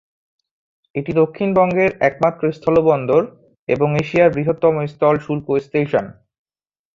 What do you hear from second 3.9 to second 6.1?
এশিয়ার বৃহত্তম স্থল শুল্ক-স্টেশন।